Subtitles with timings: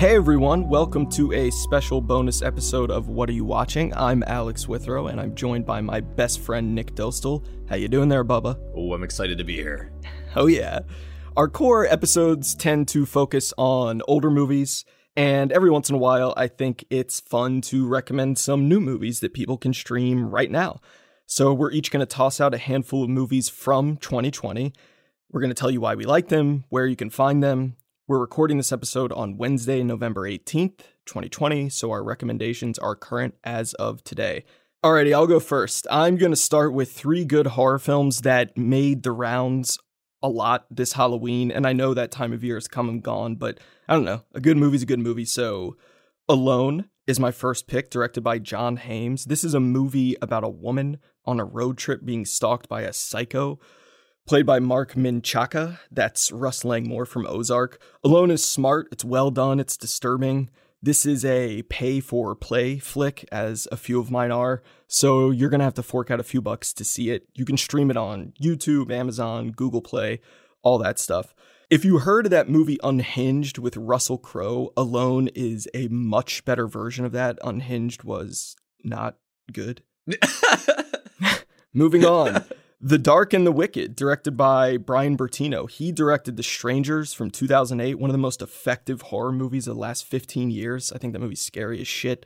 [0.00, 3.94] Hey everyone, welcome to a special bonus episode of What Are You Watching?
[3.94, 7.44] I'm Alex Withrow and I'm joined by my best friend Nick Dostal.
[7.68, 8.58] How you doing there, Bubba?
[8.74, 9.92] Oh, I'm excited to be here.
[10.34, 10.78] Oh yeah.
[11.36, 16.32] Our core episodes tend to focus on older movies, and every once in a while
[16.34, 20.80] I think it's fun to recommend some new movies that people can stream right now.
[21.26, 24.72] So we're each going to toss out a handful of movies from 2020.
[25.30, 27.76] We're going to tell you why we like them, where you can find them,
[28.10, 33.72] we're recording this episode on Wednesday, November 18th, 2020, so our recommendations are current as
[33.74, 34.42] of today.
[34.84, 35.86] Alrighty, I'll go first.
[35.92, 39.78] I'm going to start with three good horror films that made the rounds
[40.24, 43.36] a lot this Halloween, and I know that time of year has come and gone,
[43.36, 44.24] but I don't know.
[44.34, 45.76] A good movie's a good movie, so
[46.28, 49.26] Alone is my first pick, directed by John Hyams.
[49.26, 52.92] This is a movie about a woman on a road trip being stalked by a
[52.92, 53.60] psycho
[54.30, 55.80] played by Marc Menchaca.
[55.90, 57.82] That's Russ Langmore from Ozark.
[58.04, 60.50] Alone is smart, it's well done, it's disturbing.
[60.80, 65.50] This is a pay for play flick, as a few of mine are, so you're
[65.50, 67.26] gonna have to fork out a few bucks to see it.
[67.34, 70.20] You can stream it on YouTube, Amazon, Google Play,
[70.62, 71.34] all that stuff.
[71.68, 76.68] If you heard of that movie Unhinged with Russell Crowe, Alone is a much better
[76.68, 77.36] version of that.
[77.42, 79.16] Unhinged was not
[79.52, 79.82] good.
[81.74, 82.44] Moving on.
[82.82, 85.70] The Dark and the Wicked, directed by Bryan Bertino.
[85.70, 89.80] He directed The Strangers from 2008, one of the most effective horror movies of the
[89.80, 90.90] last 15 years.
[90.90, 92.24] I think that movie's scary as shit.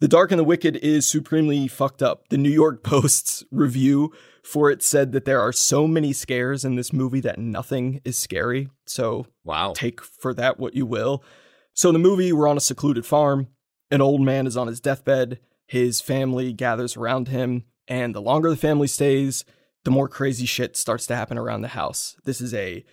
[0.00, 2.28] The Dark and the Wicked is supremely fucked up.
[2.28, 4.12] The New York Post's review
[4.42, 8.18] for it said that there are so many scares in this movie that nothing is
[8.18, 8.68] scary.
[8.84, 9.72] So, wow.
[9.74, 11.24] Take for that what you will.
[11.72, 13.48] So, in the movie, we're on a secluded farm.
[13.90, 15.40] An old man is on his deathbed.
[15.66, 19.46] His family gathers around him, and the longer the family stays,
[19.84, 22.16] the more crazy shit starts to happen around the house.
[22.24, 22.84] This is a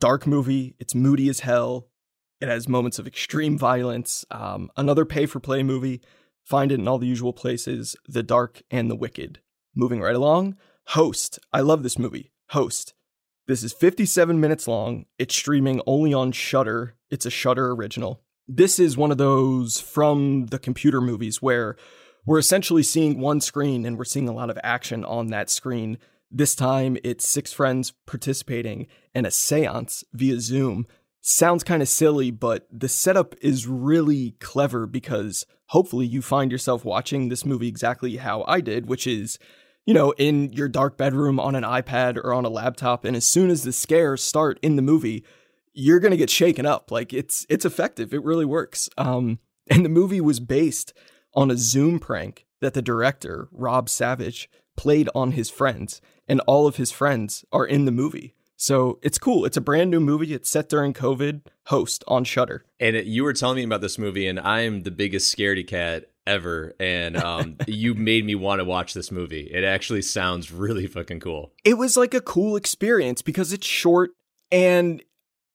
[0.00, 0.74] dark movie.
[0.78, 1.88] It's moody as hell.
[2.40, 4.24] It has moments of extreme violence.
[4.30, 6.00] Um, another pay for play movie.
[6.42, 9.40] Find it in all the usual places The Dark and the Wicked.
[9.74, 10.56] Moving right along,
[10.88, 11.38] Host.
[11.52, 12.32] I love this movie.
[12.48, 12.94] Host.
[13.46, 15.06] This is 57 minutes long.
[15.18, 16.96] It's streaming only on Shudder.
[17.10, 18.22] It's a Shudder original.
[18.48, 21.76] This is one of those from the computer movies where
[22.26, 25.98] we're essentially seeing one screen and we're seeing a lot of action on that screen
[26.30, 30.86] this time it's six friends participating in a seance via Zoom.
[31.20, 36.84] Sounds kind of silly, but the setup is really clever because hopefully you find yourself
[36.84, 39.38] watching this movie exactly how I did, which is,
[39.84, 43.04] you know, in your dark bedroom on an iPad or on a laptop.
[43.04, 45.24] And as soon as the scares start in the movie,
[45.74, 46.90] you're going to get shaken up.
[46.90, 48.14] Like it's, it's effective.
[48.14, 48.88] It really works.
[48.96, 50.94] Um, and the movie was based
[51.34, 56.68] on a Zoom prank that the director, Rob Savage, played on his friends and all
[56.68, 58.34] of his friends are in the movie.
[58.56, 59.44] So it's cool.
[59.44, 60.32] It's a brand new movie.
[60.32, 61.42] It's set during COVID.
[61.66, 62.64] Host on Shudder.
[62.78, 65.66] And it, you were telling me about this movie, and I am the biggest scaredy
[65.66, 66.74] cat ever.
[66.78, 69.50] And um, you made me want to watch this movie.
[69.52, 71.52] It actually sounds really fucking cool.
[71.64, 74.10] It was like a cool experience because it's short
[74.52, 75.02] and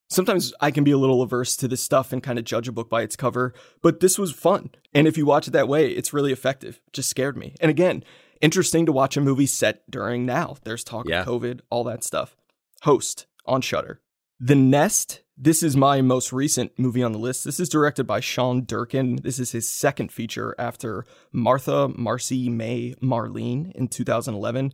[0.09, 2.72] sometimes I can be a little averse to this stuff and kind of judge a
[2.72, 4.72] book by its cover, but this was fun.
[4.94, 6.81] And if you watch it that way, it's really effective.
[6.88, 7.56] It just scared me.
[7.59, 8.03] And again,
[8.41, 10.57] interesting to watch a movie set during now.
[10.63, 11.22] There's talk yeah.
[11.22, 12.35] of COVID, all that stuff.
[12.84, 14.01] Host on Shudder.
[14.40, 15.22] The Nest.
[15.38, 17.44] This is my most recent movie on the list.
[17.44, 19.18] This is directed by Sean Durkin.
[19.18, 24.73] This is his second feature after Martha, Marcy, May, Marlene in 2011.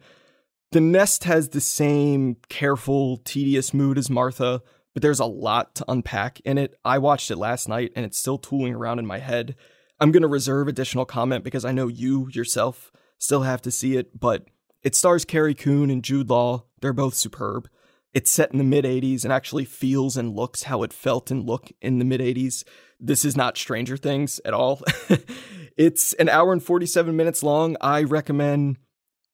[0.71, 4.61] The Nest has the same careful, tedious mood as Martha,
[4.93, 6.75] but there's a lot to unpack in it.
[6.85, 9.55] I watched it last night and it's still tooling around in my head.
[9.99, 12.91] I'm going to reserve additional comment because I know you yourself
[13.21, 14.47] Still have to see it, but
[14.81, 16.65] it stars Carrie Coon and Jude Law.
[16.81, 17.69] They're both superb.
[18.15, 21.45] It's set in the mid 80s and actually feels and looks how it felt and
[21.45, 22.63] looked in the mid 80s.
[22.99, 24.81] This is not Stranger Things at all.
[25.77, 27.77] it's an hour and 47 minutes long.
[27.79, 28.77] I recommend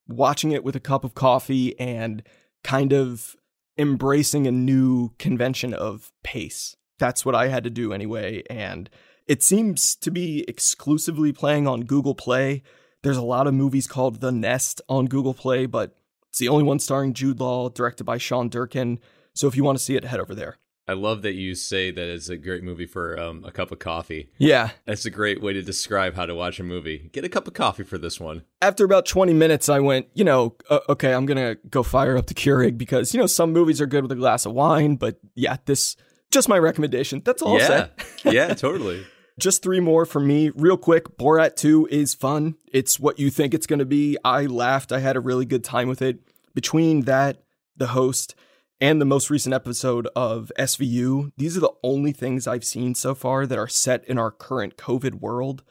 [0.05, 2.23] watching it with a cup of coffee and
[2.65, 3.37] kind of
[3.77, 6.75] embracing a new convention of pace.
[6.99, 8.43] That's what I had to do anyway.
[8.49, 8.89] And
[9.27, 12.63] it seems to be exclusively playing on Google Play,
[13.07, 15.95] there's a lot of movies called The Nest on Google Play, but
[16.27, 18.99] it's the only one starring Jude Law, directed by Sean Durkin.
[19.33, 20.57] So if you want to see it, head over there.
[20.89, 23.79] I love that you say that it's a great movie for um, a cup of
[23.79, 24.29] coffee.
[24.37, 24.71] Yeah.
[24.83, 27.09] That's a great way to describe how to watch a movie.
[27.13, 28.43] Get a cup of coffee for this one.
[28.61, 32.17] After about 20 minutes, I went, you know, uh, okay, I'm going to go fire
[32.17, 34.97] up the Keurig because, you know, some movies are good with a glass of wine,
[34.97, 35.95] but yeah, this,
[36.29, 37.21] just my recommendation.
[37.23, 37.87] That's all yeah.
[38.25, 39.05] yeah, totally.
[39.39, 40.49] Just three more for me.
[40.49, 42.55] Real quick Borat 2 is fun.
[42.71, 44.17] It's what you think it's going to be.
[44.23, 44.91] I laughed.
[44.91, 46.19] I had a really good time with it.
[46.55, 47.43] Between that,
[47.75, 48.33] the host,
[48.79, 53.15] and the most recent episode of SVU, these are the only things I've seen so
[53.15, 55.63] far that are set in our current COVID world.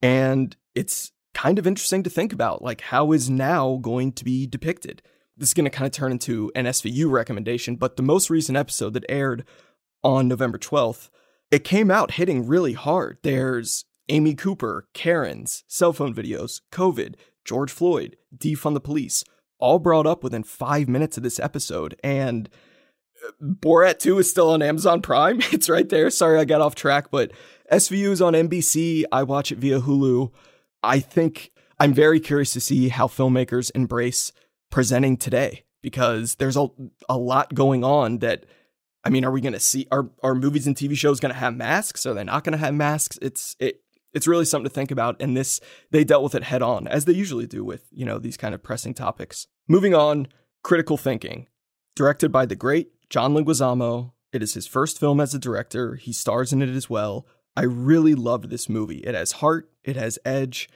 [0.00, 4.46] And it's kind of interesting to think about like how is now going to be
[4.46, 5.02] depicted.
[5.36, 8.56] This is going to kind of turn into an SVU recommendation, but the most recent
[8.56, 9.44] episode that aired
[10.02, 11.10] on November 12th,
[11.50, 13.18] it came out hitting really hard.
[13.22, 17.14] There's Amy Cooper, Karen's, cell phone videos, COVID,
[17.44, 19.24] George Floyd, defund the police,
[19.58, 21.96] all brought up within five minutes of this episode.
[22.02, 22.48] And
[23.26, 25.40] uh, Borat 2 is still on Amazon Prime.
[25.52, 26.10] It's right there.
[26.10, 27.32] Sorry I got off track, but
[27.72, 29.04] SVU is on NBC.
[29.10, 30.30] I watch it via Hulu.
[30.82, 34.32] I think I'm very curious to see how filmmakers embrace
[34.70, 36.68] presenting today because there's a,
[37.08, 38.44] a lot going on that
[39.08, 41.40] I mean, are we going to see are are movies and TV shows going to
[41.40, 42.04] have masks?
[42.04, 43.18] Are they not going to have masks?
[43.22, 43.80] It's it
[44.12, 47.06] it's really something to think about and this they dealt with it head on as
[47.06, 49.46] they usually do with, you know, these kind of pressing topics.
[49.66, 50.28] Moving on,
[50.62, 51.46] Critical Thinking,
[51.96, 54.12] directed by the great John Leguizamo.
[54.30, 55.94] It is his first film as a director.
[55.94, 57.26] He stars in it as well.
[57.56, 58.98] I really loved this movie.
[58.98, 60.68] It has heart, it has edge,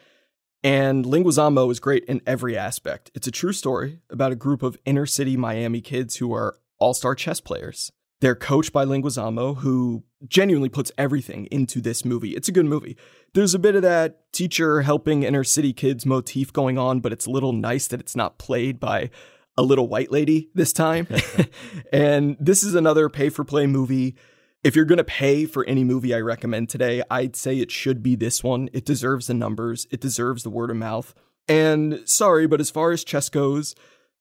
[0.64, 3.10] and Leguizamo is great in every aspect.
[3.14, 6.94] It's a true story about a group of inner city Miami kids who are all
[6.94, 7.92] star chess players.
[8.22, 12.36] They're coached by Leguizamo, who genuinely puts everything into this movie.
[12.36, 12.96] It's a good movie.
[13.34, 17.26] There's a bit of that teacher helping inner city kids motif going on, but it's
[17.26, 19.10] a little nice that it's not played by
[19.58, 21.08] a little white lady this time.
[21.92, 24.14] and this is another pay for play movie.
[24.62, 28.04] If you're going to pay for any movie I recommend today, I'd say it should
[28.04, 28.70] be this one.
[28.72, 31.12] It deserves the numbers, it deserves the word of mouth.
[31.48, 33.74] And sorry, but as far as chess goes,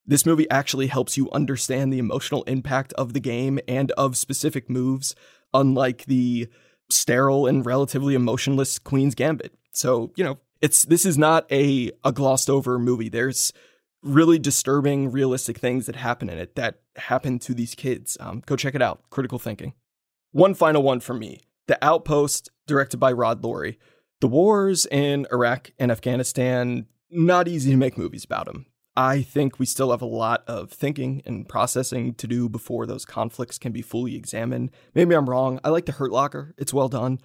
[0.06, 4.70] this movie actually helps you understand the emotional impact of the game and of specific
[4.70, 5.16] moves,
[5.54, 6.48] unlike the
[6.90, 9.54] sterile and relatively emotionless Queen's Gambit.
[9.72, 13.10] So, you know, it's this is not a a glossed over movie.
[13.10, 13.54] There's
[14.04, 18.18] really disturbing, realistic things that happen in it that happen to these kids.
[18.20, 19.04] Um, go check it out.
[19.10, 19.74] Critical Thinking.
[20.32, 23.78] One final one from me The Outpost, directed by Rod Lurie.
[24.22, 28.68] The wars in Iraq and Afghanistan, not easy to make movies about them.
[28.96, 33.06] I think we still have a lot of thinking and processing to do before those
[33.06, 34.72] conflicts can be fully examined.
[34.94, 35.60] Maybe I'm wrong.
[35.64, 37.20] I like The Hurt Locker, it's well done.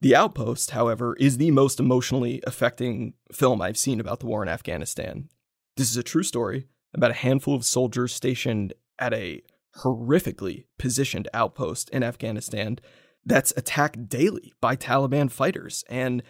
[0.00, 4.48] The Outpost, however, is the most emotionally affecting film I've seen about the war in
[4.48, 5.28] Afghanistan.
[5.76, 9.42] This is a true story about a handful of soldiers stationed at a
[9.78, 12.78] horrifically positioned outpost in Afghanistan
[13.24, 15.84] that's attacked daily by Taliban fighters.
[15.88, 16.22] And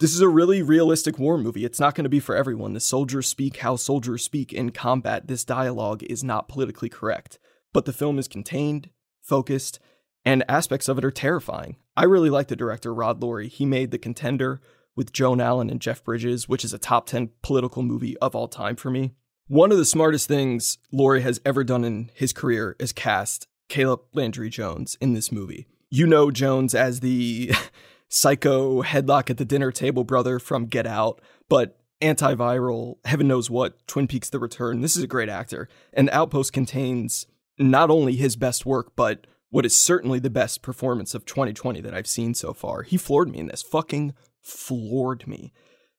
[0.00, 1.64] this is a really realistic war movie.
[1.64, 2.72] It's not going to be for everyone.
[2.72, 5.26] The soldiers speak how soldiers speak in combat.
[5.26, 7.38] This dialogue is not politically correct.
[7.72, 8.90] But the film is contained,
[9.22, 9.80] focused,
[10.24, 11.76] and aspects of it are terrifying.
[11.96, 13.48] I really like the director, Rod Lurie.
[13.48, 14.60] He made The Contender
[14.94, 18.48] with Joan Allen and Jeff Bridges, which is a top 10 political movie of all
[18.48, 19.14] time for me.
[19.48, 24.02] One of the smartest things Lurie has ever done in his career is cast Caleb
[24.12, 25.66] Landry Jones in this movie.
[25.90, 27.52] You know Jones as the
[28.08, 33.86] psycho headlock at the dinner table brother from Get Out, but antiviral, heaven knows what,
[33.86, 34.80] Twin Peaks The Return.
[34.80, 35.68] This is a great actor.
[35.92, 37.26] And Outpost contains
[37.58, 41.94] not only his best work, but what is certainly the best performance of 2020 that
[41.94, 42.82] I've seen so far.
[42.82, 43.62] He floored me in this.
[43.62, 45.52] Fucking floored me.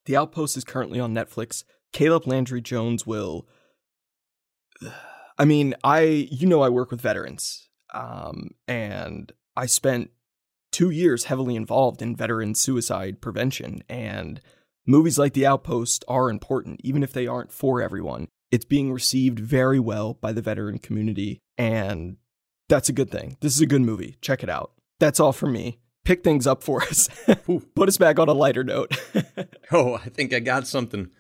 [0.06, 1.64] The Outpost is currently on Netflix.
[1.92, 3.48] Caleb Landry Jones will.
[5.38, 10.12] I mean, I you know I work with veterans, um, and I spent
[10.72, 13.84] two years heavily involved in veteran suicide prevention.
[13.90, 14.42] And
[14.86, 18.28] movies like The Outpost are important, even if they aren't for everyone.
[18.52, 22.18] It's being received very well by the veteran community, and
[22.68, 23.38] that's a good thing.
[23.42, 24.18] This is a good movie.
[24.22, 24.72] Check it out.
[25.00, 27.08] That's all from me pick things up for us.
[27.76, 28.98] Put us back on a lighter note.
[29.72, 31.12] oh, I think I got something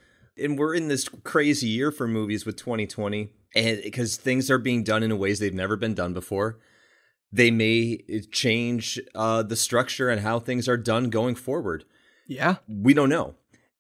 [0.41, 4.83] and we're in this crazy year for movies with 2020 and because things are being
[4.83, 6.59] done in ways they've never been done before
[7.31, 7.98] they may
[8.31, 11.86] change uh, the structure and how things are done going forward
[12.27, 13.36] yeah we don't know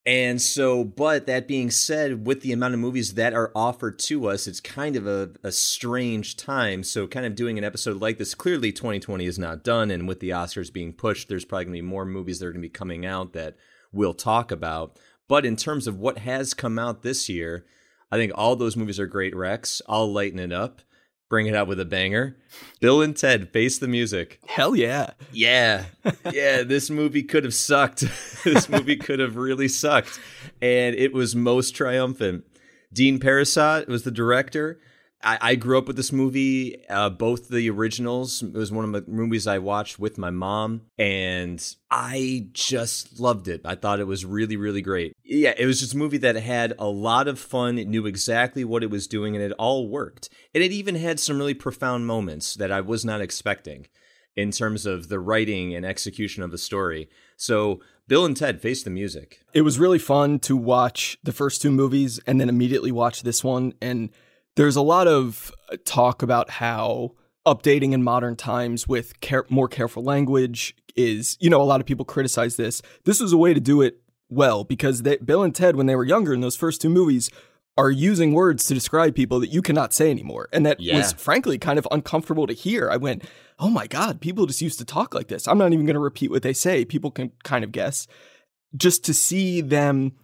[0.09, 4.27] and so, but that being said, with the amount of movies that are offered to
[4.27, 6.83] us, it's kind of a, a, strange time.
[6.83, 9.91] So, kind of doing an episode like this, clearly 2020 is not done.
[9.91, 12.51] And with the Oscars being pushed, there's probably going to be more movies that are
[12.51, 13.55] going to be coming out that
[13.91, 14.97] we'll talk about.
[15.27, 17.65] But in terms of what has come out this year,
[18.11, 19.79] I think all those movies are great Rex.
[19.87, 20.81] I'll lighten it up,
[21.29, 22.35] bring it out with a banger.
[22.79, 24.39] Bill and Ted Face the Music.
[24.47, 25.11] Hell yeah.
[25.31, 25.85] Yeah.
[26.31, 28.03] Yeah, this movie could have sucked.
[28.43, 30.19] this movie could have really sucked.
[30.61, 32.45] And it was most triumphant.
[32.91, 34.79] Dean Parisot was the director.
[35.21, 38.41] I, I grew up with this movie, uh, both the originals.
[38.41, 43.47] It was one of the movies I watched with my mom, and I just loved
[43.47, 43.61] it.
[43.65, 45.13] I thought it was really, really great.
[45.23, 47.77] Yeah, it was just a movie that had a lot of fun.
[47.77, 50.29] It knew exactly what it was doing, and it all worked.
[50.53, 53.87] And it even had some really profound moments that I was not expecting
[54.35, 57.09] in terms of the writing and execution of the story.
[57.35, 59.41] So Bill and Ted Face the Music.
[59.53, 63.43] It was really fun to watch the first two movies and then immediately watch this
[63.43, 63.73] one.
[63.81, 64.11] And
[64.59, 67.11] there's a lot of uh, talk about how
[67.47, 71.87] updating in modern times with care- more careful language is, you know, a lot of
[71.87, 72.81] people criticize this.
[73.05, 75.95] This was a way to do it well because they, Bill and Ted, when they
[75.95, 77.29] were younger in those first two movies,
[77.77, 80.49] are using words to describe people that you cannot say anymore.
[80.51, 80.97] And that Yeah.
[80.97, 82.89] was frankly kind of uncomfortable to hear.
[82.91, 83.23] I went,
[83.59, 85.47] oh my God, people just used to talk like this.
[85.47, 86.83] I'm not even going to repeat what they say.
[86.83, 88.07] People can kind of guess.
[88.75, 90.17] Just to see them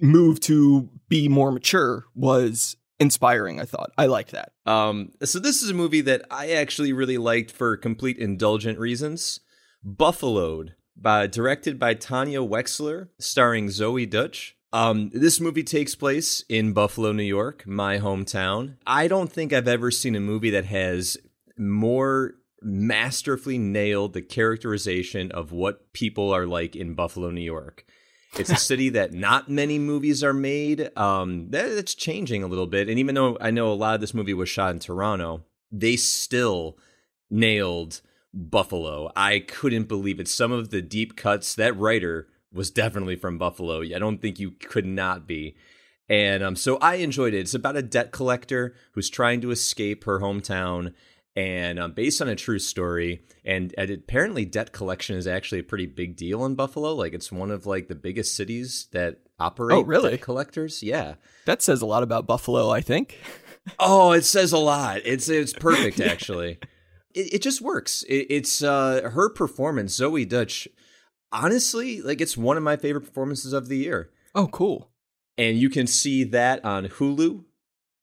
[0.00, 3.92] move to be more mature was inspiring, I thought.
[3.98, 4.52] I liked that.
[4.64, 9.40] Um, so this is a movie that I actually really liked for complete indulgent reasons.
[9.84, 14.56] Buffaloed, by directed by Tanya Wexler, starring Zoey Deutch.
[14.72, 18.76] Um, this movie takes place in Buffalo, New York, my hometown.
[18.86, 21.18] I don't think I've ever seen a movie that has
[21.58, 27.84] more masterfully nailed the characterization of what people are like in Buffalo, New York.
[28.38, 30.90] It's a city that not many movies are made.
[30.96, 32.88] Um, that, that's changing a little bit.
[32.88, 35.96] And even though I know a lot of this movie was shot in Toronto, they
[35.96, 36.78] still
[37.30, 38.00] nailed
[38.32, 39.12] Buffalo.
[39.14, 40.28] I couldn't believe it.
[40.28, 43.82] Some of the deep cuts, that writer was definitely from Buffalo.
[43.82, 45.56] I don't think you could not be.
[46.08, 47.40] And um, so I enjoyed it.
[47.40, 50.94] It's about a debt collector who's trying to escape her hometown
[51.34, 53.22] and um, based on a true story.
[53.44, 56.94] And, and apparently, debt collection is actually a pretty big deal in Buffalo.
[56.94, 60.10] Like it's one of like the biggest cities that operate Oh, really?
[60.12, 60.82] debt collectors.
[60.82, 61.14] Yeah.
[61.46, 63.18] That says a lot about Buffalo, I think.
[63.78, 65.02] Oh, it says a lot.
[65.04, 66.58] It's it's perfect actually.
[67.14, 68.02] it, it just works.
[68.08, 70.66] It, it's uh, her performance, Zoey Deutch.
[71.30, 74.90] Honestly, like it's one of my favorite performances of the year, Oh, cool.
[75.38, 77.44] and you can see that on Hulu.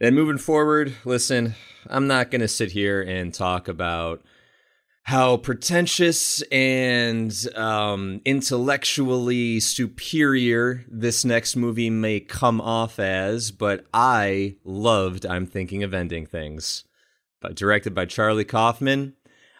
[0.01, 1.55] And moving forward, listen,
[1.89, 4.23] I'm not going to sit here and talk about
[5.03, 14.55] how pretentious and um, intellectually superior this next movie may come off as, but I
[14.63, 16.85] loved I'm Thinking of Ending Things.
[17.41, 19.15] But directed by Charlie Kaufman.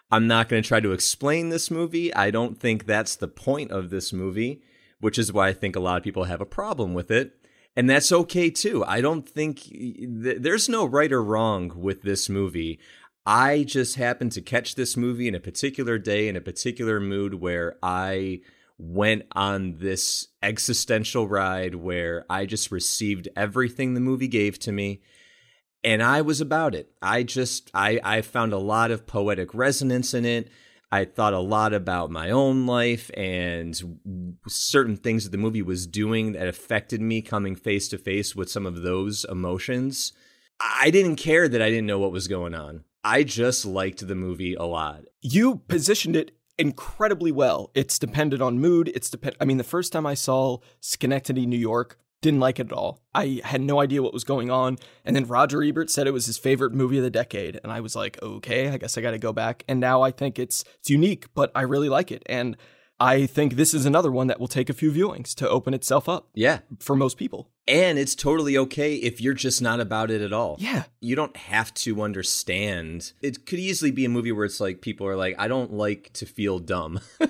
[0.10, 2.14] I'm not going to try to explain this movie.
[2.14, 4.62] I don't think that's the point of this movie,
[5.02, 7.39] which is why I think a lot of people have a problem with it.
[7.76, 8.84] And that's okay too.
[8.86, 12.80] I don't think th- there's no right or wrong with this movie.
[13.26, 17.36] I just happened to catch this movie in a particular day, in a particular mood
[17.36, 18.42] where I
[18.78, 25.02] went on this existential ride where I just received everything the movie gave to me
[25.84, 26.92] and I was about it.
[27.02, 30.50] I just I I found a lot of poetic resonance in it.
[30.92, 33.80] I thought a lot about my own life and
[34.48, 38.50] certain things that the movie was doing that affected me coming face to face with
[38.50, 40.14] some of those emotions.
[40.60, 42.84] I didn't care that I didn't know what was going on.
[43.04, 45.04] I just liked the movie a lot.
[45.22, 47.72] You positioned it incredibly well.
[47.74, 48.92] It's dependent on mood.
[48.94, 49.36] It's depend.
[49.40, 53.02] I mean, the first time I saw Synecdoche, New York, didn't like it at all.
[53.14, 54.78] I had no idea what was going on.
[55.06, 57.80] And then Roger Ebert said it was his favorite movie of the decade, and I
[57.80, 59.64] was like, okay, I guess I got to go back.
[59.68, 62.24] And now I think it's it's unique, but I really like it.
[62.28, 62.58] And
[63.00, 66.10] I think this is another one that will take a few viewings to open itself
[66.10, 66.60] up Yeah.
[66.80, 67.50] for most people.
[67.68, 70.58] And it's totally okay if you're just not about it at all.
[70.60, 70.84] Yeah.
[71.00, 73.14] You don't have to understand.
[73.22, 76.12] It could easily be a movie where it's like people are like, I don't like
[76.14, 77.00] to feel dumb.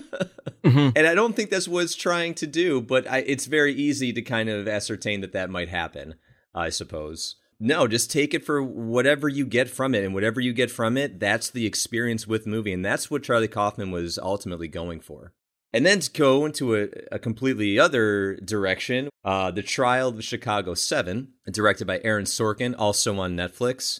[0.63, 0.91] Mhm.
[0.95, 4.11] And I don't think that's what it's trying to do, but I, it's very easy
[4.11, 6.15] to kind of ascertain that that might happen,
[6.53, 7.37] I suppose.
[7.61, 10.97] No, just take it for whatever you get from it, and whatever you get from
[10.97, 15.31] it, that's the experience with movie, and that's what Charlie Kaufman was ultimately going for.
[15.71, 20.21] And then to go into a, a completely other direction, uh, The Trial of the
[20.23, 23.99] Chicago Seven, directed by Aaron Sorkin, also on Netflix.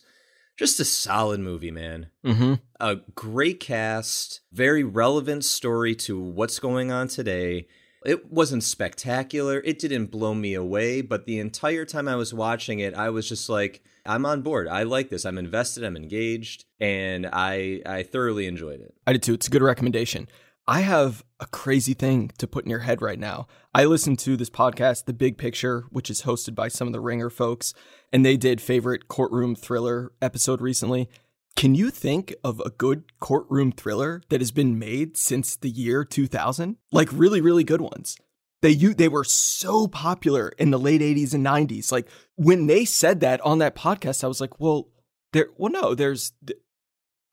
[0.58, 2.56] Just a solid movie, man Mm-hmm.
[2.82, 7.68] a great cast, very relevant story to what's going on today.
[8.06, 9.62] It wasn't spectacular.
[9.64, 13.28] It didn't blow me away, but the entire time I was watching it, I was
[13.30, 14.68] just like, I'm on board.
[14.68, 15.26] I like this.
[15.26, 15.84] I'm invested.
[15.84, 18.94] I'm engaged, and I I thoroughly enjoyed it.
[19.06, 19.34] I did too.
[19.34, 20.28] It's a good recommendation.
[20.70, 23.48] I have a crazy thing to put in your head right now.
[23.74, 27.00] I listened to this podcast, The Big Picture, which is hosted by some of the
[27.00, 27.74] Ringer folks,
[28.14, 31.10] and they did favorite courtroom thriller episode recently.
[31.56, 36.06] Can you think of a good courtroom thriller that has been made since the year
[36.06, 36.78] 2000?
[36.92, 38.16] Like really, really good ones.
[38.62, 41.92] They they were so popular in the late 80s and 90s.
[41.92, 44.90] Like when they said that on that podcast, I was like, well,
[45.34, 46.32] There, well, no, there's,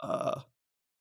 [0.01, 0.41] uh,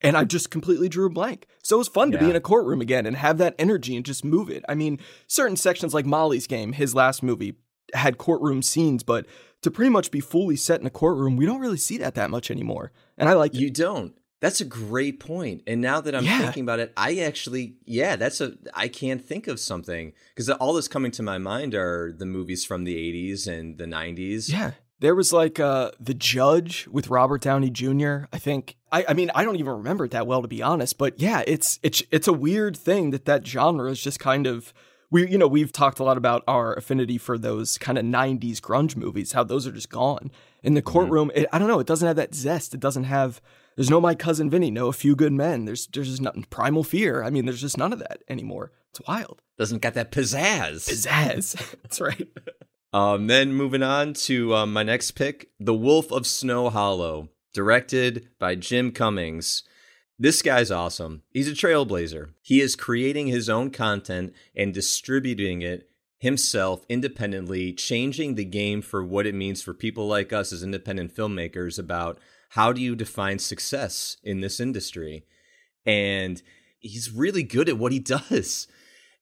[0.06, 1.48] and I just completely drew a blank.
[1.64, 4.06] So it was fun to be in a courtroom again and have that energy and
[4.06, 4.64] just move it.
[4.70, 7.56] I mean, certain sections like Molly's game, his last movie,
[7.94, 9.26] had courtroom scenes, but
[9.62, 12.30] to pretty much be fully set in a courtroom, we don't really see that that
[12.30, 12.92] much anymore.
[13.18, 13.74] And I like you it.
[13.74, 14.14] don't.
[14.42, 15.64] That's a great point.
[15.66, 16.40] And now that I'm yeah.
[16.40, 20.74] thinking about it, I actually, yeah, that's a, I can't think of something because all
[20.74, 24.52] that's coming to my mind are the movies from the 80s and the 90s.
[24.52, 24.72] Yeah.
[25.06, 28.24] There was like uh, The Judge with Robert Downey Jr.
[28.34, 28.76] I think.
[28.92, 31.44] I, I mean, I don't even remember it that well to be honest, but yeah,
[31.46, 34.74] it's it's it's a weird thing that that genre is just kind of
[35.12, 38.60] we you know we've talked a lot about our affinity for those kind of 90s
[38.60, 40.32] grunge movies how those are just gone
[40.64, 40.92] in the mm-hmm.
[40.92, 41.42] courtroom mm-hmm.
[41.42, 43.40] it, i don't know it doesn't have that zest it doesn't have
[43.76, 46.84] there's no my cousin vinny no a few good men there's there's just nothing primal
[46.84, 50.90] fear i mean there's just none of that anymore it's wild doesn't got that pizzazz
[50.90, 52.28] pizzazz that's right
[52.96, 58.28] um then moving on to um, my next pick the wolf of snow hollow directed
[58.40, 59.64] by jim cummings
[60.18, 61.24] this guy's awesome.
[61.32, 62.30] He's a trailblazer.
[62.42, 69.04] He is creating his own content and distributing it himself independently, changing the game for
[69.04, 72.18] what it means for people like us as independent filmmakers about
[72.52, 75.25] how do you define success in this industry.
[75.86, 76.42] And
[76.80, 78.00] he's really good at what he
[78.30, 78.68] does.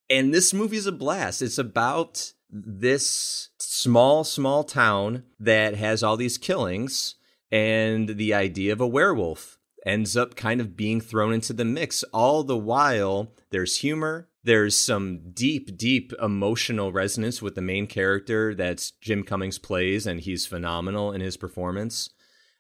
[0.10, 1.42] And this movie is a blast.
[1.42, 7.16] It's about this small, small town that has all these killings
[7.52, 12.04] and the idea of a werewolf ends up kind of being thrown into the mix.
[12.14, 18.56] All the while, there's humor, there's some deep, deep emotional resonance with the main character
[18.56, 22.10] that's Jim Cummings plays, and he's phenomenal in his performance.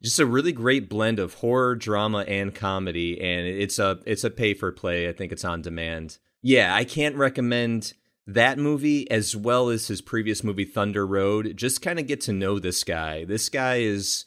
[0.01, 4.29] Just a really great blend of horror, drama, and comedy, and it's a it's a
[4.29, 5.07] pay for play.
[5.07, 6.17] I think it's on demand.
[6.41, 7.93] Yeah, I can't recommend
[8.25, 11.53] that movie as well as his previous movie Thunder Road.
[11.56, 13.25] Just kind of get to know this guy.
[13.25, 14.25] This guy is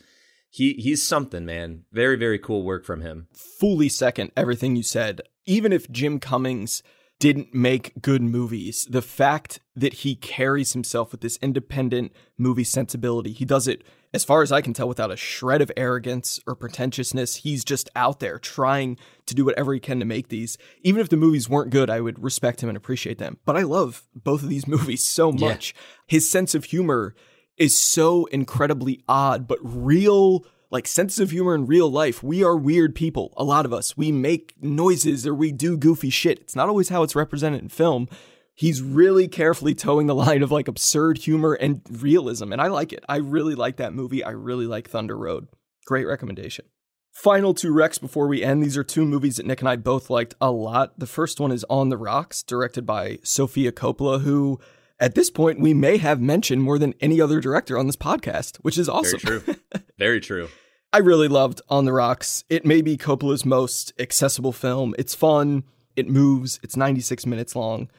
[0.50, 1.84] he he's something, man.
[1.92, 3.28] Very very cool work from him.
[3.58, 5.22] Fully second everything you said.
[5.46, 6.82] Even if Jim Cummings
[7.18, 13.32] didn't make good movies, the fact that he carries himself with this independent movie sensibility,
[13.32, 13.82] he does it
[14.16, 17.36] as far as I can tell without a shred of arrogance or pretentiousness.
[17.36, 20.56] He's just out there trying to do whatever he can to make these.
[20.82, 23.38] Even if the movies weren't good, I would respect him and appreciate them.
[23.44, 25.74] But I love both of these movies so much.
[25.76, 25.82] Yeah.
[26.08, 27.14] His sense of humor
[27.58, 32.22] is so incredibly odd, but real like sense of humor in real life.
[32.22, 33.34] We are weird people.
[33.36, 33.96] A lot of us.
[33.96, 36.40] We make noises or we do goofy shit.
[36.40, 38.08] It's not always how it's represented in film.
[38.56, 42.52] He's really carefully towing the line of like absurd humor and realism.
[42.52, 43.04] And I like it.
[43.08, 44.24] I really like that movie.
[44.24, 45.46] I really like Thunder Road.
[45.84, 46.64] Great recommendation.
[47.12, 48.62] Final two recs before we end.
[48.62, 50.98] These are two movies that Nick and I both liked a lot.
[50.98, 54.58] The first one is On the Rocks, directed by Sofia Coppola, who
[54.98, 58.56] at this point, we may have mentioned more than any other director on this podcast,
[58.58, 59.20] which is awesome.
[59.20, 59.54] Very true.
[59.98, 60.48] Very true.
[60.92, 62.44] I really loved On the Rocks.
[62.48, 64.94] It may be Coppola's most accessible film.
[64.98, 65.64] It's fun,
[65.96, 67.90] it moves, it's 96 minutes long.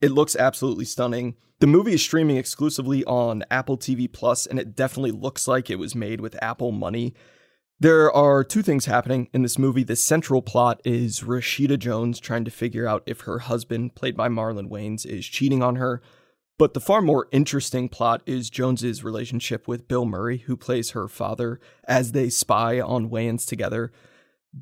[0.00, 1.36] It looks absolutely stunning.
[1.58, 5.78] The movie is streaming exclusively on Apple TV Plus, and it definitely looks like it
[5.78, 7.14] was made with Apple money.
[7.78, 9.84] There are two things happening in this movie.
[9.84, 14.28] The central plot is Rashida Jones trying to figure out if her husband, played by
[14.28, 16.00] Marlon Wayans, is cheating on her.
[16.58, 21.08] But the far more interesting plot is Jones's relationship with Bill Murray, who plays her
[21.08, 23.92] father, as they spy on Wayans together.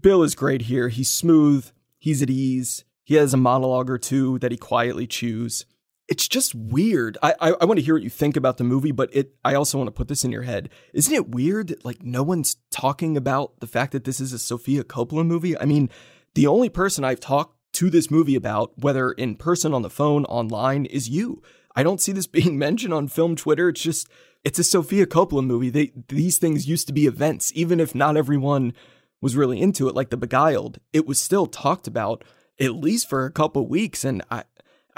[0.00, 0.88] Bill is great here.
[0.88, 5.64] He's smooth, he's at ease, he has a monologue or two that he quietly chews.
[6.08, 7.16] It's just weird.
[7.22, 9.54] I, I, I want to hear what you think about the movie, but it I
[9.54, 10.68] also want to put this in your head.
[10.92, 14.38] Isn't it weird that like no one's talking about the fact that this is a
[14.38, 15.58] Sofia Coppola movie?
[15.58, 15.88] I mean,
[16.34, 20.26] the only person I've talked to this movie about, whether in person, on the phone,
[20.26, 21.42] online, is you.
[21.74, 23.70] I don't see this being mentioned on film Twitter.
[23.70, 24.06] It's just
[24.44, 25.70] it's a Sofia Coppola movie.
[25.70, 28.74] They these things used to be events, even if not everyone
[29.22, 30.78] was really into it, like The Beguiled.
[30.92, 32.22] It was still talked about
[32.60, 34.44] at least for a couple weeks, and I.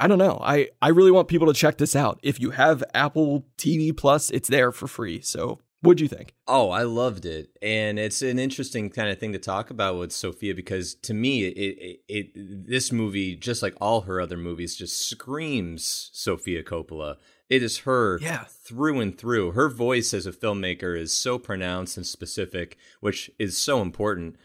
[0.03, 0.41] I don't know.
[0.43, 2.21] I, I really want people to check this out.
[2.23, 5.21] If you have Apple TV Plus, it's there for free.
[5.21, 6.35] So What'd you think?
[6.47, 10.13] Oh, I loved it, and it's an interesting kind of thing to talk about with
[10.13, 14.77] Sofia because to me, it, it, it this movie, just like all her other movies,
[14.77, 17.17] just screams Sofia Coppola.
[17.49, 18.45] It is her yeah.
[18.45, 19.53] through and through.
[19.53, 24.37] Her voice as a filmmaker is so pronounced and specific, which is so important.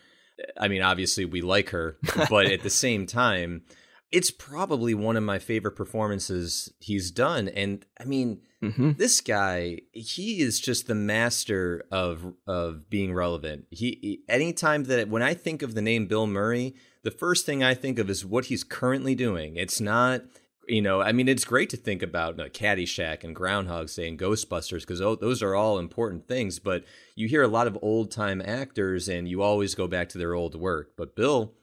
[0.60, 1.98] I mean, obviously, we like her,
[2.30, 3.64] but at the same time,
[4.12, 7.50] it's probably one of my favorite performances he's done.
[7.50, 8.94] And I mean, mm-hmm.
[8.94, 13.66] this guy, he is just the master of of being relevant.
[13.72, 17.64] He, he anytime that when I think of the name Bill Murray, the first thing
[17.64, 19.58] I think of is what he's currently doing.
[19.58, 20.22] It's not
[20.68, 24.20] you know, I mean, it's great to think about uh, Caddyshack and Groundhog Day and
[24.20, 26.60] Ghostbusters because oh, those are all important things.
[26.60, 26.84] But
[27.16, 30.34] you hear a lot of old time actors, and you always go back to their
[30.34, 30.92] old work.
[30.98, 31.54] But Bill,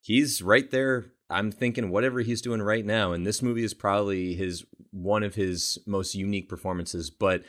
[0.00, 1.06] he's right there.
[1.28, 5.34] I'm thinking whatever he's doing right now, and this movie is probably his one of
[5.34, 7.10] his most unique performances.
[7.10, 7.42] But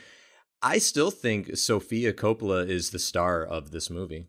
[0.62, 4.26] I still think Sofia Coppola is the star of this movie.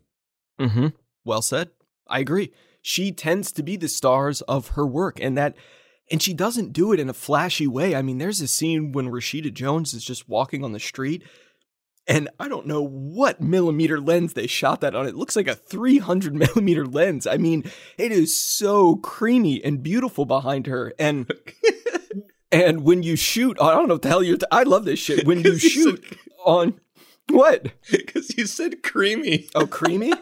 [0.58, 0.88] Hmm.
[1.24, 1.70] Well said.
[2.06, 2.52] I agree.
[2.82, 5.56] She tends to be the stars of her work, and that
[6.10, 7.94] and she doesn't do it in a flashy way.
[7.94, 11.22] I mean, there's a scene when Rashida Jones is just walking on the street,
[12.06, 15.06] and I don't know what millimeter lens they shot that on.
[15.06, 17.26] It looks like a 300 millimeter lens.
[17.26, 20.92] I mean, it is so creamy and beautiful behind her.
[20.98, 21.30] And
[22.52, 24.38] and when you shoot, I don't know what the hell you're.
[24.38, 25.26] T- I love this shit.
[25.26, 26.04] When you shoot
[26.44, 26.80] on
[27.28, 27.68] what?
[27.90, 29.48] Because you said creamy.
[29.54, 30.12] Oh, creamy.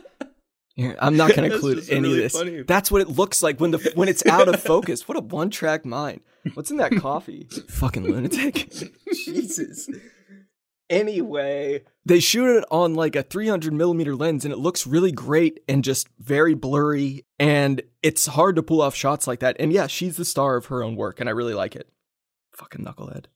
[0.78, 2.32] I'm not going to include any really of this.
[2.32, 2.62] Funny.
[2.62, 5.08] That's what it looks like when the when it's out of focus.
[5.08, 6.20] What a one track mind.
[6.54, 7.48] What's in that coffee?
[7.68, 8.70] Fucking lunatic.
[9.12, 9.88] Jesus.
[10.90, 15.60] Anyway, they shoot it on like a 300 millimeter lens and it looks really great
[15.68, 17.26] and just very blurry.
[17.38, 19.56] And it's hard to pull off shots like that.
[19.60, 21.90] And yeah, she's the star of her own work and I really like it.
[22.54, 23.26] Fucking knucklehead.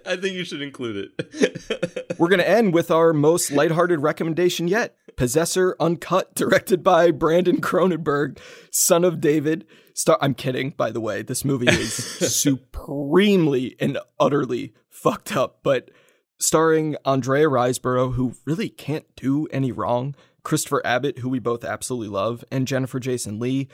[0.06, 2.14] I think you should include it.
[2.18, 7.60] We're going to end with our most lighthearted recommendation yet Possessor Uncut, directed by Brandon
[7.60, 8.38] Cronenberg,
[8.70, 9.66] son of David.
[9.94, 11.22] Star- I'm kidding, by the way.
[11.22, 11.94] This movie is
[12.40, 15.90] supremely and utterly fucked up, but
[16.38, 22.08] starring Andrea Riseborough, who really can't do any wrong, Christopher Abbott, who we both absolutely
[22.08, 23.68] love, and Jennifer Jason Leigh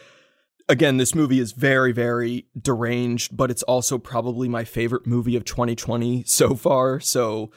[0.70, 5.44] again, this movie is very, very deranged, but it's also probably my favorite movie of
[5.44, 7.00] 2020 so far.
[7.00, 7.50] So,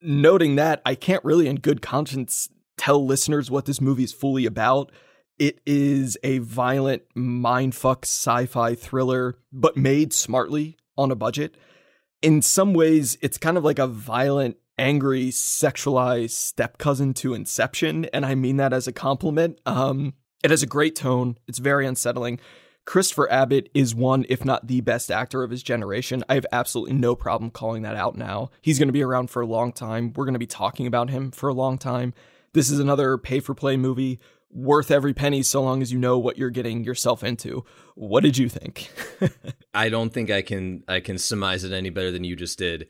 [0.00, 4.46] noting that, I can't really, in good conscience, tell listeners what this movie is fully
[4.46, 4.92] about.
[5.38, 11.56] It is a violent mindfuck sci fi thriller, but made smartly on a budget.
[12.22, 18.04] In some ways, it's kind of like a violent, angry, sexualized step cousin to Inception,
[18.06, 19.58] and I mean that as a compliment.
[19.66, 21.38] Um, it has a great tone.
[21.46, 22.40] It's very unsettling.
[22.86, 26.24] Christopher Abbott is one, if not the best actor of his generation.
[26.28, 28.50] I have absolutely no problem calling that out now.
[28.62, 30.12] He's going to be around for a long time.
[30.14, 32.14] We're going to be talking about him for a long time.
[32.52, 34.18] This is another pay for play movie
[34.50, 37.64] worth every penny so long as you know what you're getting yourself into.
[37.94, 38.90] What did you think?
[39.74, 42.88] I don't think I can I can surmise it any better than you just did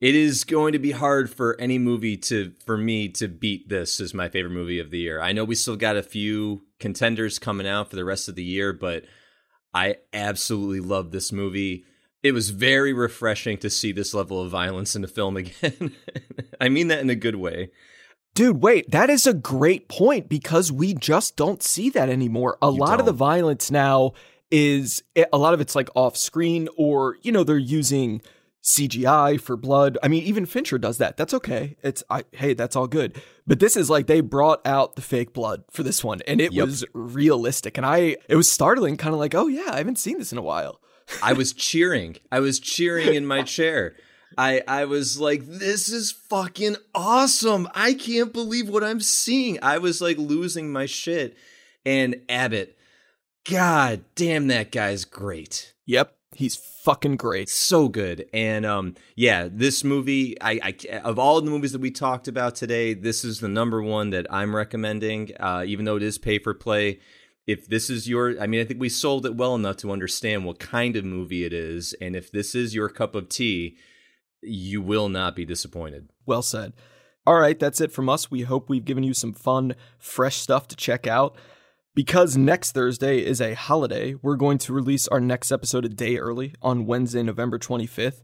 [0.00, 4.00] it is going to be hard for any movie to for me to beat this
[4.00, 5.20] as my favorite movie of the year.
[5.20, 8.44] I know we still got a few contenders coming out for the rest of the
[8.44, 9.04] year, but
[9.72, 11.84] I absolutely love this movie.
[12.22, 15.94] It was very refreshing to see this level of violence in a film again.
[16.60, 17.70] I mean that in a good way.
[18.34, 22.58] Dude, wait, that is a great point because we just don't see that anymore.
[22.60, 23.00] A you lot don't.
[23.00, 24.12] of the violence now
[24.50, 28.20] is a lot of it's like off screen or you know they're using
[28.66, 29.96] CGI for blood.
[30.02, 31.16] I mean, even Fincher does that.
[31.16, 31.76] That's okay.
[31.84, 33.22] It's I, hey, that's all good.
[33.46, 36.52] But this is like they brought out the fake blood for this one, and it
[36.52, 36.66] yep.
[36.66, 37.76] was realistic.
[37.76, 40.38] And I, it was startling, kind of like, oh yeah, I haven't seen this in
[40.38, 40.80] a while.
[41.22, 42.16] I was cheering.
[42.32, 43.94] I was cheering in my chair.
[44.36, 47.68] I I was like, this is fucking awesome.
[47.72, 49.60] I can't believe what I'm seeing.
[49.62, 51.36] I was like losing my shit.
[51.84, 52.76] And Abbott,
[53.48, 55.72] God damn, that guy's great.
[55.86, 56.15] Yep.
[56.36, 57.48] He's fucking great.
[57.48, 58.28] So good.
[58.32, 62.54] And um yeah, this movie I, I of all the movies that we talked about
[62.54, 66.38] today, this is the number one that I'm recommending uh even though it is pay
[66.38, 67.00] for play.
[67.46, 70.44] If this is your I mean I think we sold it well enough to understand
[70.44, 73.76] what kind of movie it is and if this is your cup of tea,
[74.42, 76.10] you will not be disappointed.
[76.26, 76.72] Well said.
[77.26, 78.30] All right, that's it from us.
[78.30, 81.36] We hope we've given you some fun, fresh stuff to check out.
[81.96, 86.18] Because next Thursday is a holiday, we're going to release our next episode a day
[86.18, 88.20] early on Wednesday, November 25th.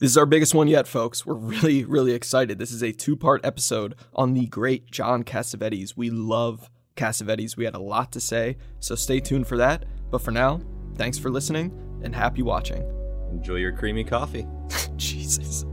[0.00, 1.24] This is our biggest one yet, folks.
[1.24, 2.58] We're really, really excited.
[2.58, 5.96] This is a two part episode on the great John Cassavetes.
[5.96, 7.56] We love Cassavetes.
[7.56, 9.84] We had a lot to say, so stay tuned for that.
[10.10, 10.60] But for now,
[10.96, 11.70] thanks for listening
[12.02, 12.82] and happy watching.
[13.30, 14.44] Enjoy your creamy coffee.
[14.96, 15.64] Jesus.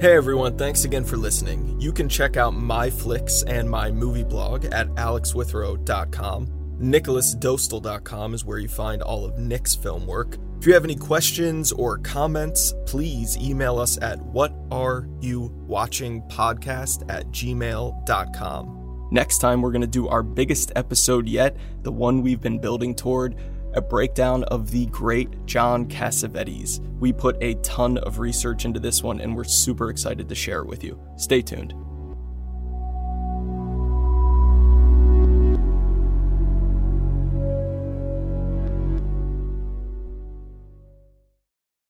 [0.00, 1.74] Hey everyone, thanks again for listening.
[1.80, 6.46] You can check out my flicks and my movie blog at alexwithrow.com.
[6.80, 10.36] NicholasDostal.com is where you find all of Nick's film work.
[10.60, 19.08] If you have any questions or comments, please email us at whatareyouwatchingpodcast at gmail.com.
[19.10, 22.94] Next time, we're going to do our biggest episode yet, the one we've been building
[22.94, 23.34] toward
[23.74, 26.80] a breakdown of the great John Cassavetes.
[26.98, 30.60] We put a ton of research into this one and we're super excited to share
[30.60, 31.00] it with you.
[31.16, 31.74] Stay tuned.